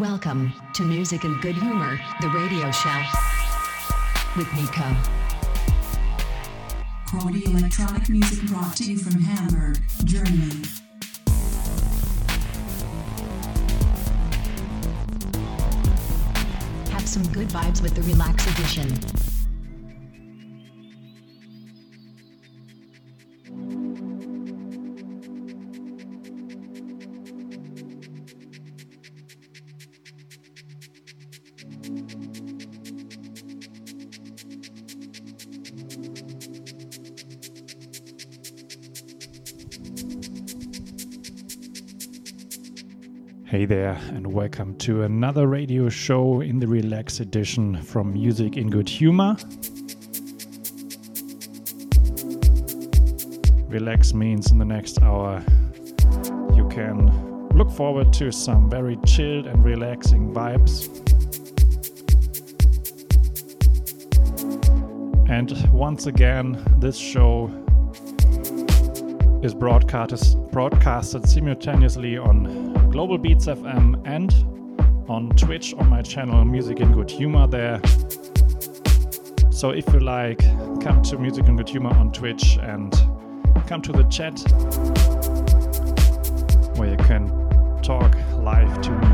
Welcome 0.00 0.52
to 0.72 0.82
Music 0.82 1.22
and 1.22 1.40
Good 1.40 1.54
Humor, 1.54 2.00
the 2.20 2.28
radio 2.30 2.68
show 2.72 3.02
with 4.36 4.52
Nico. 4.54 4.92
Quality 7.06 7.44
electronic 7.44 8.08
music 8.08 8.44
brought 8.48 8.74
to 8.78 8.82
you 8.82 8.98
from 8.98 9.20
Hamburg, 9.20 9.80
Germany. 10.02 10.64
Have 16.90 17.06
some 17.06 17.22
good 17.32 17.46
vibes 17.46 17.80
with 17.80 17.94
the 17.94 18.02
Relax 18.02 18.48
Edition. 18.48 19.33
Hey 43.64 43.76
there, 43.76 43.98
and 44.08 44.30
welcome 44.30 44.76
to 44.80 45.04
another 45.04 45.46
radio 45.46 45.88
show 45.88 46.42
in 46.42 46.58
the 46.58 46.66
Relax 46.66 47.20
Edition 47.20 47.80
from 47.80 48.12
Music 48.12 48.58
in 48.58 48.68
Good 48.68 48.90
Humor. 48.90 49.36
Relax 53.66 54.12
means 54.12 54.50
in 54.50 54.58
the 54.58 54.66
next 54.66 55.00
hour 55.00 55.42
you 56.54 56.68
can 56.68 57.48
look 57.56 57.70
forward 57.70 58.12
to 58.12 58.30
some 58.30 58.68
very 58.68 58.98
chilled 59.06 59.46
and 59.46 59.64
relaxing 59.64 60.34
vibes. 60.34 60.90
And 65.30 65.72
once 65.72 66.04
again, 66.04 66.62
this 66.80 66.98
show 66.98 67.46
is 69.42 69.54
broadcast, 69.54 70.36
broadcasted 70.50 71.26
simultaneously 71.26 72.18
on 72.18 72.73
Global 72.94 73.18
Beats 73.18 73.46
FM 73.46 74.00
and 74.04 74.32
on 75.10 75.30
Twitch 75.30 75.74
on 75.74 75.90
my 75.90 76.00
channel 76.00 76.44
Music 76.44 76.78
in 76.78 76.92
Good 76.92 77.10
Humor 77.10 77.48
there. 77.48 77.80
So 79.50 79.70
if 79.70 79.92
you 79.92 79.98
like, 79.98 80.38
come 80.80 81.02
to 81.02 81.18
Music 81.18 81.48
in 81.48 81.56
Good 81.56 81.68
Humor 81.70 81.90
on 81.90 82.12
Twitch 82.12 82.56
and 82.62 82.92
come 83.66 83.82
to 83.82 83.90
the 83.90 84.04
chat 84.04 84.38
where 86.78 86.92
you 86.92 86.96
can 86.98 87.26
talk 87.82 88.14
live 88.34 88.80
to 88.82 88.92
me. 88.92 89.08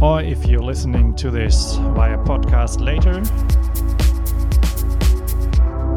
Or 0.00 0.22
if 0.22 0.46
you're 0.46 0.62
listening 0.62 1.16
to 1.16 1.28
this 1.32 1.74
via 1.74 2.18
podcast 2.18 2.80
later, 2.80 3.20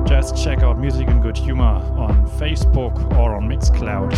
just 0.07 0.41
check 0.41 0.59
out 0.59 0.79
Music 0.79 1.07
and 1.09 1.21
Good 1.21 1.37
Humor 1.37 1.63
on 1.63 2.25
Facebook 2.39 2.95
or 3.17 3.35
on 3.35 3.47
Mixcloud. 3.49 4.13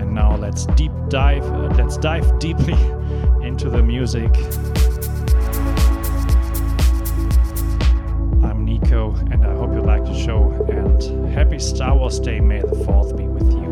And 0.00 0.14
now 0.14 0.36
let's 0.36 0.66
deep 0.66 0.92
dive, 1.08 1.42
uh, 1.44 1.74
let's 1.76 1.96
dive 1.96 2.38
deeply 2.38 2.74
into 3.42 3.68
the 3.68 3.82
music. 3.82 4.32
I'm 8.44 8.64
Nico, 8.64 9.14
and 9.32 9.44
I 9.44 9.52
hope 9.54 9.72
you 9.72 9.80
like 9.80 10.04
the 10.04 10.16
show. 10.16 10.52
And 10.68 11.32
happy 11.32 11.58
Star 11.58 11.96
Wars 11.96 12.20
Day! 12.20 12.38
May 12.38 12.60
the 12.60 12.76
Fourth 12.84 13.16
be 13.16 13.26
with 13.26 13.50
you. 13.52 13.67